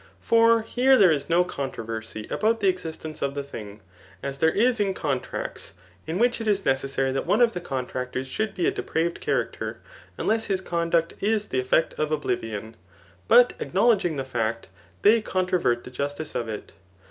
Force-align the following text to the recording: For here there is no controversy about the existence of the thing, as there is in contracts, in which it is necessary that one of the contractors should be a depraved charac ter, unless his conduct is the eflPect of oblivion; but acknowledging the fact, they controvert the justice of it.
For 0.19 0.63
here 0.63 0.97
there 0.97 1.11
is 1.11 1.29
no 1.29 1.43
controversy 1.43 2.25
about 2.31 2.59
the 2.59 2.67
existence 2.67 3.21
of 3.21 3.35
the 3.35 3.43
thing, 3.43 3.81
as 4.23 4.39
there 4.39 4.49
is 4.49 4.79
in 4.79 4.95
contracts, 4.95 5.75
in 6.07 6.17
which 6.17 6.41
it 6.41 6.47
is 6.47 6.65
necessary 6.65 7.11
that 7.11 7.27
one 7.27 7.39
of 7.39 7.53
the 7.53 7.61
contractors 7.61 8.25
should 8.25 8.55
be 8.55 8.65
a 8.65 8.71
depraved 8.71 9.21
charac 9.23 9.51
ter, 9.51 9.77
unless 10.17 10.45
his 10.45 10.59
conduct 10.59 11.13
is 11.21 11.49
the 11.49 11.61
eflPect 11.61 11.99
of 11.99 12.11
oblivion; 12.11 12.75
but 13.27 13.53
acknowledging 13.59 14.15
the 14.17 14.25
fact, 14.25 14.69
they 15.03 15.21
controvert 15.21 15.83
the 15.83 15.91
justice 15.91 16.33
of 16.33 16.49
it. 16.49 16.71